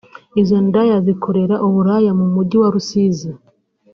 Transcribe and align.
Izo 0.41 0.57
ndaya 0.67 0.97
zikorera 1.05 1.55
uburaya 1.67 2.11
mu 2.19 2.25
Mujyi 2.33 2.55
wa 2.61 2.69
Rusizi 2.73 3.29